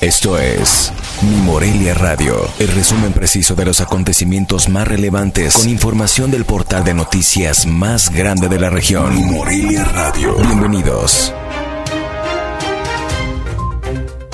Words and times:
Esto 0.00 0.38
es 0.38 0.92
Mi 1.22 1.36
Morelia 1.36 1.94
Radio, 1.94 2.36
el 2.58 2.68
resumen 2.68 3.14
preciso 3.14 3.54
de 3.54 3.64
los 3.64 3.80
acontecimientos 3.80 4.68
más 4.68 4.86
relevantes 4.86 5.56
con 5.56 5.70
información 5.70 6.30
del 6.30 6.44
portal 6.44 6.84
de 6.84 6.92
noticias 6.92 7.64
más 7.66 8.12
grande 8.12 8.50
de 8.50 8.60
la 8.60 8.68
región. 8.68 9.14
Mi 9.14 9.22
Morelia 9.22 9.84
Radio. 9.84 10.34
Bienvenidos. 10.36 11.32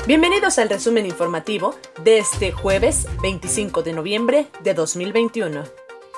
Bienvenidos 0.05 0.59
al 0.59 0.67
resumen 0.67 1.05
informativo 1.05 1.75
de 2.03 2.17
este 2.17 2.51
jueves 2.51 3.07
25 3.21 3.83
de 3.83 3.93
noviembre 3.93 4.47
de 4.65 4.73
2021. 4.73 5.63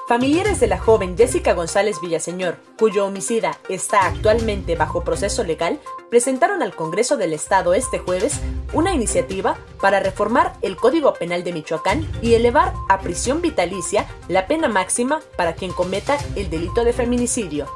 Familiares 0.07 0.59
de 0.59 0.67
la 0.67 0.77
joven 0.77 1.17
Jessica 1.17 1.53
González 1.53 1.99
Villaseñor, 1.99 2.57
cuyo 2.77 3.07
homicida 3.07 3.57
está 3.69 4.05
actualmente 4.05 4.75
bajo 4.75 5.03
proceso 5.03 5.43
legal, 5.43 5.79
presentaron 6.11 6.61
al 6.61 6.75
Congreso 6.75 7.17
del 7.17 7.33
Estado 7.33 7.73
este 7.73 7.97
jueves 7.97 8.39
una 8.75 8.93
iniciativa 8.93 9.57
para 9.81 10.01
reformar 10.01 10.53
el 10.61 10.75
Código 10.75 11.13
Penal 11.13 11.43
de 11.43 11.53
Michoacán 11.53 12.07
y 12.21 12.33
elevar 12.33 12.73
a 12.89 12.99
prisión 12.99 13.41
vitalicia 13.41 14.05
la 14.27 14.47
pena 14.47 14.67
máxima 14.67 15.21
para 15.37 15.55
quien 15.55 15.71
cometa 15.71 16.17
el 16.35 16.49
delito 16.49 16.83
de 16.83 16.91
feminicidio. 16.91 17.67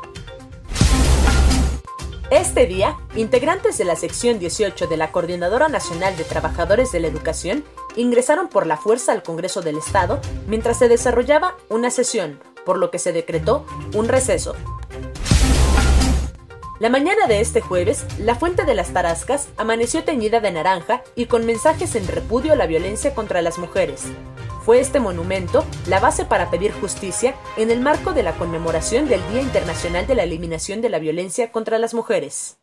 Este 2.29 2.67
día, 2.67 2.97
integrantes 3.15 3.77
de 3.79 3.85
la 3.85 3.95
sección 3.95 4.37
18 4.37 4.87
de 4.87 4.97
la 4.97 5.11
Coordinadora 5.11 5.67
Nacional 5.67 6.15
de 6.15 6.25
Trabajadores 6.25 6.91
de 6.91 6.99
la 6.99 7.07
Educación 7.07 7.63
ingresaron 7.95 8.49
por 8.49 8.67
la 8.67 8.77
fuerza 8.77 9.13
al 9.13 9.23
Congreso 9.23 9.61
del 9.61 9.77
Estado 9.77 10.19
mientras 10.47 10.77
se 10.77 10.89
desarrollaba 10.89 11.55
una 11.69 11.89
sesión, 11.89 12.39
por 12.65 12.77
lo 12.77 12.91
que 12.91 12.99
se 12.99 13.13
decretó 13.13 13.65
un 13.95 14.09
receso. 14.09 14.53
La 16.79 16.89
mañana 16.89 17.27
de 17.27 17.41
este 17.41 17.59
jueves, 17.59 18.05
la 18.19 18.35
fuente 18.35 18.63
de 18.63 18.73
las 18.73 18.93
Tarascas 18.93 19.49
amaneció 19.57 20.05
teñida 20.05 20.39
de 20.39 20.49
naranja 20.51 21.03
y 21.13 21.25
con 21.25 21.45
mensajes 21.45 21.93
en 21.95 22.07
repudio 22.07 22.53
a 22.53 22.55
la 22.55 22.67
violencia 22.67 23.13
contra 23.13 23.41
las 23.41 23.57
mujeres, 23.57 24.05
fue 24.63 24.79
este 24.79 25.01
monumento 25.01 25.65
la 25.87 25.99
base 25.99 26.23
para 26.23 26.49
pedir 26.49 26.71
justicia 26.71 27.35
en 27.57 27.69
el 27.69 27.81
marco 27.81 28.13
de 28.13 28.23
la 28.23 28.31
conmemoración 28.31 29.09
del 29.09 29.19
Día 29.29 29.41
Internacional 29.41 30.07
de 30.07 30.15
la 30.15 30.23
Eliminación 30.23 30.79
de 30.79 30.87
la 30.87 30.99
Violencia 30.99 31.51
contra 31.51 31.79
las 31.79 31.93
Mujeres. 31.93 32.57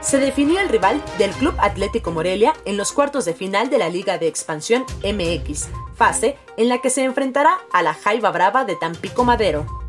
Se 0.00 0.18
definió 0.18 0.60
el 0.60 0.68
rival 0.68 1.02
del 1.18 1.32
Club 1.32 1.56
Atlético 1.58 2.12
Morelia 2.12 2.52
en 2.66 2.76
los 2.76 2.92
cuartos 2.92 3.24
de 3.24 3.34
final 3.34 3.68
de 3.68 3.78
la 3.78 3.88
Liga 3.88 4.18
de 4.18 4.28
Expansión 4.28 4.84
MX, 5.02 5.66
fase 5.96 6.36
en 6.56 6.68
la 6.68 6.80
que 6.80 6.90
se 6.90 7.02
enfrentará 7.02 7.58
a 7.72 7.82
la 7.82 7.94
Jaiba 7.94 8.30
Brava 8.30 8.64
de 8.64 8.76
Tampico 8.76 9.24
Madero. 9.24 9.85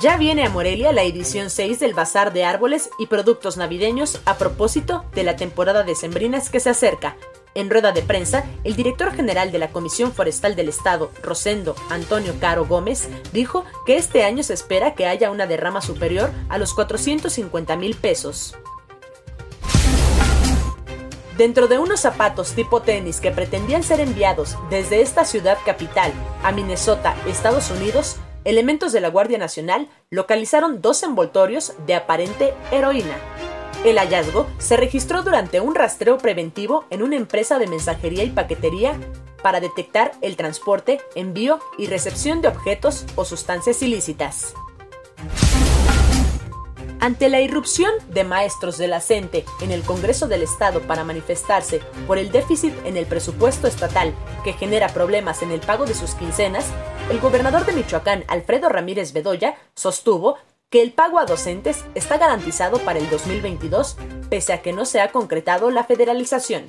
Ya 0.00 0.16
viene 0.16 0.46
a 0.46 0.48
Morelia 0.48 0.92
la 0.92 1.02
edición 1.02 1.50
6 1.50 1.78
del 1.78 1.92
Bazar 1.92 2.32
de 2.32 2.42
Árboles 2.42 2.88
y 2.98 3.04
Productos 3.04 3.58
Navideños 3.58 4.22
a 4.24 4.38
propósito 4.38 5.04
de 5.14 5.24
la 5.24 5.36
temporada 5.36 5.82
de 5.82 5.94
sembrinas 5.94 6.48
que 6.48 6.58
se 6.58 6.70
acerca. 6.70 7.18
En 7.54 7.68
rueda 7.68 7.92
de 7.92 8.00
prensa, 8.00 8.46
el 8.64 8.76
director 8.76 9.12
general 9.12 9.52
de 9.52 9.58
la 9.58 9.72
Comisión 9.72 10.14
Forestal 10.14 10.56
del 10.56 10.70
Estado, 10.70 11.10
Rosendo 11.22 11.74
Antonio 11.90 12.34
Caro 12.40 12.64
Gómez, 12.64 13.10
dijo 13.34 13.66
que 13.84 13.98
este 13.98 14.24
año 14.24 14.42
se 14.42 14.54
espera 14.54 14.94
que 14.94 15.06
haya 15.06 15.30
una 15.30 15.46
derrama 15.46 15.82
superior 15.82 16.30
a 16.48 16.56
los 16.56 16.72
450 16.72 17.76
mil 17.76 17.94
pesos. 17.94 18.56
Dentro 21.36 21.68
de 21.68 21.78
unos 21.78 22.00
zapatos 22.00 22.52
tipo 22.52 22.80
tenis 22.80 23.20
que 23.20 23.32
pretendían 23.32 23.82
ser 23.82 24.00
enviados 24.00 24.56
desde 24.70 25.02
esta 25.02 25.26
ciudad 25.26 25.58
capital 25.66 26.10
a 26.42 26.52
Minnesota, 26.52 27.14
Estados 27.26 27.70
Unidos, 27.70 28.16
elementos 28.44 28.92
de 28.92 29.00
la 29.00 29.08
Guardia 29.08 29.38
Nacional 29.38 29.88
localizaron 30.10 30.80
dos 30.80 31.02
envoltorios 31.02 31.74
de 31.86 31.94
aparente 31.94 32.54
heroína. 32.70 33.16
El 33.84 33.98
hallazgo 33.98 34.46
se 34.58 34.76
registró 34.76 35.22
durante 35.22 35.60
un 35.60 35.74
rastreo 35.74 36.18
preventivo 36.18 36.84
en 36.90 37.02
una 37.02 37.16
empresa 37.16 37.58
de 37.58 37.66
mensajería 37.66 38.24
y 38.24 38.30
paquetería 38.30 38.98
para 39.42 39.60
detectar 39.60 40.12
el 40.20 40.36
transporte, 40.36 41.00
envío 41.14 41.60
y 41.78 41.86
recepción 41.86 42.42
de 42.42 42.48
objetos 42.48 43.06
o 43.16 43.24
sustancias 43.24 43.82
ilícitas. 43.82 44.54
Ante 47.02 47.30
la 47.30 47.40
irrupción 47.40 47.90
de 48.10 48.24
maestros 48.24 48.76
de 48.76 48.86
la 48.86 49.00
CENTE 49.00 49.46
en 49.62 49.70
el 49.70 49.80
Congreso 49.80 50.28
del 50.28 50.42
Estado 50.42 50.82
para 50.82 51.02
manifestarse 51.02 51.80
por 52.06 52.18
el 52.18 52.30
déficit 52.30 52.74
en 52.84 52.98
el 52.98 53.06
presupuesto 53.06 53.66
estatal 53.66 54.14
que 54.44 54.52
genera 54.52 54.88
problemas 54.88 55.40
en 55.40 55.50
el 55.50 55.60
pago 55.60 55.86
de 55.86 55.94
sus 55.94 56.14
quincenas, 56.14 56.66
el 57.10 57.18
gobernador 57.18 57.66
de 57.66 57.72
Michoacán, 57.72 58.24
Alfredo 58.28 58.68
Ramírez 58.68 59.12
Bedoya, 59.12 59.56
sostuvo 59.74 60.38
que 60.70 60.80
el 60.80 60.92
pago 60.92 61.18
a 61.18 61.26
docentes 61.26 61.84
está 61.96 62.18
garantizado 62.18 62.78
para 62.78 63.00
el 63.00 63.10
2022, 63.10 63.96
pese 64.28 64.52
a 64.52 64.62
que 64.62 64.72
no 64.72 64.84
se 64.84 65.00
ha 65.00 65.10
concretado 65.10 65.72
la 65.72 65.82
federalización. 65.82 66.66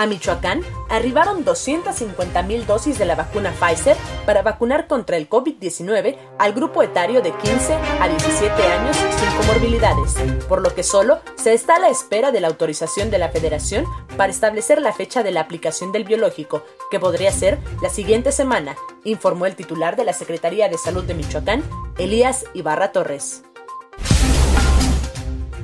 A 0.00 0.06
Michoacán 0.06 0.62
arribaron 0.88 1.44
250.000 1.44 2.64
dosis 2.64 2.98
de 2.98 3.04
la 3.04 3.16
vacuna 3.16 3.52
Pfizer 3.52 3.98
para 4.24 4.40
vacunar 4.40 4.86
contra 4.86 5.18
el 5.18 5.28
COVID-19 5.28 6.16
al 6.38 6.54
grupo 6.54 6.82
etario 6.82 7.20
de 7.20 7.32
15 7.32 7.74
a 7.74 8.08
17 8.08 8.62
años 8.62 8.96
sin 8.96 9.30
comorbilidades, 9.36 10.14
por 10.48 10.62
lo 10.62 10.74
que 10.74 10.84
solo 10.84 11.18
se 11.36 11.52
está 11.52 11.76
a 11.76 11.80
la 11.80 11.90
espera 11.90 12.32
de 12.32 12.40
la 12.40 12.48
autorización 12.48 13.10
de 13.10 13.18
la 13.18 13.28
Federación 13.28 13.84
para 14.16 14.32
establecer 14.32 14.80
la 14.80 14.94
fecha 14.94 15.22
de 15.22 15.32
la 15.32 15.42
aplicación 15.42 15.92
del 15.92 16.04
biológico, 16.04 16.64
que 16.90 16.98
podría 16.98 17.30
ser 17.30 17.58
la 17.82 17.90
siguiente 17.90 18.32
semana, 18.32 18.76
informó 19.04 19.44
el 19.44 19.54
titular 19.54 19.96
de 19.96 20.04
la 20.04 20.14
Secretaría 20.14 20.70
de 20.70 20.78
Salud 20.78 21.04
de 21.04 21.12
Michoacán, 21.12 21.62
Elías 21.98 22.46
Ibarra 22.54 22.92
Torres. 22.92 23.42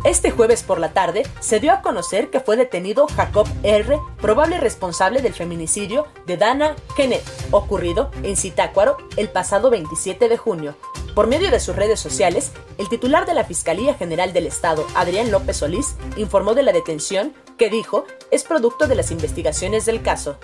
Este 0.07 0.31
jueves 0.31 0.63
por 0.63 0.79
la 0.79 0.93
tarde 0.93 1.25
se 1.41 1.59
dio 1.59 1.73
a 1.73 1.83
conocer 1.83 2.31
que 2.31 2.39
fue 2.39 2.57
detenido 2.57 3.09
Jacob 3.09 3.49
R., 3.65 3.99
probable 4.23 4.61
responsable 4.61 5.21
del 5.21 5.35
feminicidio 5.35 6.07
de 6.27 6.37
Dana 6.37 6.77
Kenneth, 6.97 7.25
ocurrido 7.51 8.13
en 8.23 8.37
Zitácuaro 8.37 8.99
el 9.17 9.29
pasado 9.29 9.69
27 9.69 10.29
de 10.29 10.37
junio. 10.37 10.77
Por 11.17 11.27
medio 11.27 11.51
de 11.51 11.59
sus 11.59 11.75
redes 11.75 11.99
sociales, 11.99 12.53
el 12.79 12.89
titular 12.89 13.27
de 13.27 13.35
la 13.35 13.43
Fiscalía 13.43 13.95
General 13.95 14.33
del 14.33 14.47
Estado, 14.47 14.87
Adrián 14.95 15.33
López 15.33 15.57
Solís, 15.57 15.97
informó 16.17 16.55
de 16.55 16.63
la 16.63 16.71
detención 16.71 17.35
que 17.59 17.69
dijo 17.69 18.05
es 18.31 18.45
producto 18.45 18.87
de 18.87 18.95
las 18.95 19.11
investigaciones 19.11 19.87
del 19.87 20.03
caso. 20.03 20.39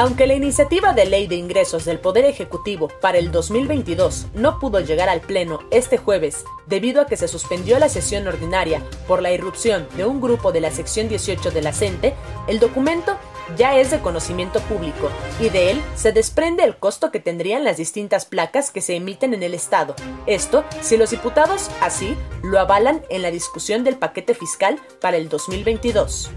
Aunque 0.00 0.26
la 0.26 0.32
iniciativa 0.32 0.94
de 0.94 1.04
ley 1.04 1.26
de 1.26 1.34
ingresos 1.34 1.84
del 1.84 1.98
Poder 1.98 2.24
Ejecutivo 2.24 2.88
para 3.02 3.18
el 3.18 3.30
2022 3.30 4.28
no 4.32 4.58
pudo 4.58 4.80
llegar 4.80 5.10
al 5.10 5.20
Pleno 5.20 5.58
este 5.70 5.98
jueves 5.98 6.42
debido 6.66 7.02
a 7.02 7.06
que 7.06 7.18
se 7.18 7.28
suspendió 7.28 7.78
la 7.78 7.90
sesión 7.90 8.26
ordinaria 8.26 8.82
por 9.06 9.20
la 9.20 9.30
irrupción 9.30 9.86
de 9.98 10.06
un 10.06 10.22
grupo 10.22 10.52
de 10.52 10.62
la 10.62 10.70
sección 10.70 11.10
18 11.10 11.50
de 11.50 11.60
la 11.60 11.74
CENTE, 11.74 12.14
el 12.48 12.60
documento 12.60 13.18
ya 13.58 13.78
es 13.78 13.90
de 13.90 14.00
conocimiento 14.00 14.60
público 14.60 15.10
y 15.38 15.50
de 15.50 15.72
él 15.72 15.82
se 15.96 16.12
desprende 16.12 16.64
el 16.64 16.78
costo 16.78 17.10
que 17.10 17.20
tendrían 17.20 17.62
las 17.62 17.76
distintas 17.76 18.24
placas 18.24 18.70
que 18.70 18.80
se 18.80 18.96
emiten 18.96 19.34
en 19.34 19.42
el 19.42 19.52
Estado. 19.52 19.94
Esto 20.24 20.64
si 20.80 20.96
los 20.96 21.10
diputados 21.10 21.70
así 21.82 22.16
lo 22.42 22.58
avalan 22.58 23.02
en 23.10 23.20
la 23.20 23.30
discusión 23.30 23.84
del 23.84 23.98
paquete 23.98 24.32
fiscal 24.32 24.80
para 24.98 25.18
el 25.18 25.28
2022. 25.28 26.30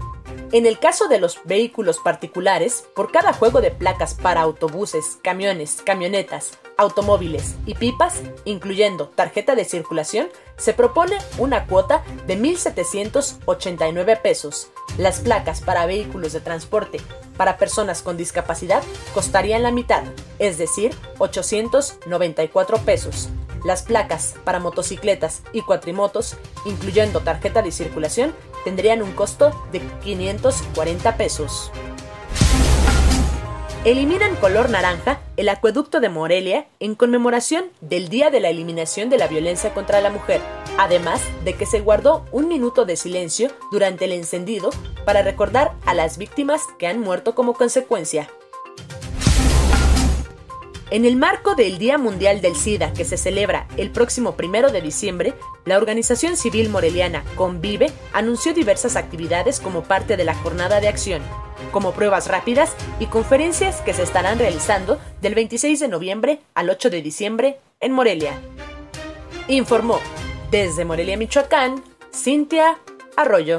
En 0.54 0.66
el 0.66 0.78
caso 0.78 1.08
de 1.08 1.18
los 1.18 1.40
vehículos 1.42 1.98
particulares, 1.98 2.84
por 2.94 3.10
cada 3.10 3.32
juego 3.32 3.60
de 3.60 3.72
placas 3.72 4.14
para 4.14 4.42
autobuses, 4.42 5.18
camiones, 5.20 5.82
camionetas, 5.84 6.60
automóviles 6.76 7.56
y 7.66 7.74
pipas, 7.74 8.22
incluyendo 8.44 9.08
tarjeta 9.08 9.56
de 9.56 9.64
circulación, 9.64 10.28
se 10.56 10.72
propone 10.72 11.18
una 11.38 11.66
cuota 11.66 12.04
de 12.28 12.38
1.789 12.38 14.22
pesos. 14.22 14.68
Las 14.96 15.18
placas 15.18 15.60
para 15.60 15.86
vehículos 15.86 16.32
de 16.32 16.40
transporte 16.40 17.00
para 17.36 17.56
personas 17.56 18.02
con 18.02 18.16
discapacidad 18.16 18.84
costarían 19.12 19.64
la 19.64 19.72
mitad, 19.72 20.04
es 20.38 20.56
decir, 20.56 20.94
894 21.18 22.78
pesos. 22.78 23.28
Las 23.64 23.82
placas 23.82 24.34
para 24.44 24.60
motocicletas 24.60 25.42
y 25.52 25.62
cuatrimotos, 25.62 26.36
incluyendo 26.66 27.20
tarjeta 27.20 27.62
de 27.62 27.72
circulación, 27.72 28.34
tendrían 28.64 29.02
un 29.02 29.12
costo 29.12 29.66
de 29.72 29.80
540 30.02 31.16
pesos. 31.16 31.72
Eliminan 33.84 34.36
color 34.36 34.70
naranja 34.70 35.20
el 35.36 35.48
acueducto 35.50 36.00
de 36.00 36.08
Morelia 36.08 36.66
en 36.80 36.94
conmemoración 36.94 37.66
del 37.82 38.08
Día 38.08 38.30
de 38.30 38.40
la 38.40 38.48
Eliminación 38.48 39.10
de 39.10 39.18
la 39.18 39.28
Violencia 39.28 39.74
contra 39.74 40.00
la 40.00 40.08
Mujer, 40.08 40.40
además 40.78 41.20
de 41.44 41.54
que 41.54 41.66
se 41.66 41.80
guardó 41.80 42.24
un 42.32 42.48
minuto 42.48 42.86
de 42.86 42.96
silencio 42.96 43.50
durante 43.70 44.06
el 44.06 44.12
encendido 44.12 44.70
para 45.04 45.20
recordar 45.20 45.72
a 45.84 45.92
las 45.92 46.16
víctimas 46.16 46.62
que 46.78 46.86
han 46.86 47.00
muerto 47.00 47.34
como 47.34 47.52
consecuencia. 47.52 48.28
En 50.94 51.04
el 51.04 51.16
marco 51.16 51.56
del 51.56 51.78
Día 51.78 51.98
Mundial 51.98 52.40
del 52.40 52.54
SIDA, 52.54 52.92
que 52.92 53.04
se 53.04 53.16
celebra 53.16 53.66
el 53.76 53.90
próximo 53.90 54.36
primero 54.36 54.70
de 54.70 54.80
diciembre, 54.80 55.34
la 55.64 55.76
organización 55.76 56.36
civil 56.36 56.68
moreliana 56.68 57.24
Convive 57.34 57.90
anunció 58.12 58.54
diversas 58.54 58.94
actividades 58.94 59.58
como 59.58 59.82
parte 59.82 60.16
de 60.16 60.22
la 60.22 60.36
jornada 60.36 60.80
de 60.80 60.86
acción, 60.86 61.20
como 61.72 61.94
pruebas 61.94 62.28
rápidas 62.28 62.76
y 63.00 63.06
conferencias 63.06 63.80
que 63.80 63.92
se 63.92 64.04
estarán 64.04 64.38
realizando 64.38 65.00
del 65.20 65.34
26 65.34 65.80
de 65.80 65.88
noviembre 65.88 66.40
al 66.54 66.70
8 66.70 66.90
de 66.90 67.02
diciembre 67.02 67.58
en 67.80 67.90
Morelia. 67.90 68.40
Informó 69.48 69.98
Desde 70.52 70.84
Morelia, 70.84 71.16
Michoacán, 71.16 71.82
Cintia 72.12 72.78
Arroyo. 73.16 73.58